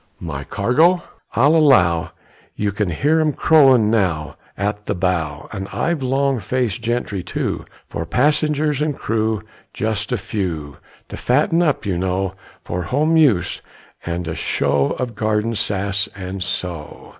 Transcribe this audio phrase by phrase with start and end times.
[0.19, 1.03] "My cargo?
[1.35, 2.09] I'll allow
[2.55, 5.47] You can hear 'em crowin' now, At the bow.
[5.51, 9.43] "And I've long faced gentry too, For passengers and crew,
[9.75, 10.77] Just a few,
[11.09, 12.33] "To fatten up, you know,
[12.63, 13.61] For home use,
[14.03, 17.09] and a show Of garden sass and so.